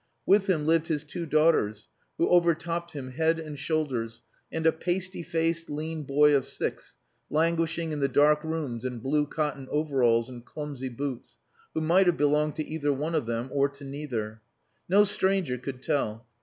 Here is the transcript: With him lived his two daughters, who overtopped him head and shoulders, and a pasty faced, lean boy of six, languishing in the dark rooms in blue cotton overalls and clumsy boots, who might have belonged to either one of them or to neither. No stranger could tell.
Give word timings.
With 0.25 0.47
him 0.49 0.65
lived 0.65 0.87
his 0.87 1.03
two 1.03 1.27
daughters, 1.27 1.87
who 2.17 2.27
overtopped 2.27 2.93
him 2.93 3.11
head 3.11 3.37
and 3.37 3.55
shoulders, 3.55 4.23
and 4.51 4.65
a 4.65 4.71
pasty 4.71 5.21
faced, 5.21 5.69
lean 5.69 6.05
boy 6.05 6.33
of 6.33 6.43
six, 6.43 6.95
languishing 7.29 7.91
in 7.91 7.99
the 7.99 8.07
dark 8.07 8.43
rooms 8.43 8.83
in 8.83 8.97
blue 8.97 9.27
cotton 9.27 9.67
overalls 9.69 10.27
and 10.27 10.43
clumsy 10.43 10.89
boots, 10.89 11.33
who 11.75 11.81
might 11.81 12.07
have 12.07 12.17
belonged 12.17 12.55
to 12.55 12.65
either 12.65 12.91
one 12.91 13.13
of 13.13 13.27
them 13.27 13.51
or 13.53 13.69
to 13.69 13.83
neither. 13.83 14.41
No 14.89 15.03
stranger 15.03 15.59
could 15.59 15.83
tell. 15.83 16.25